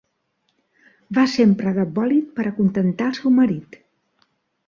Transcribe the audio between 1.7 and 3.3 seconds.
de bòlit per acontentar el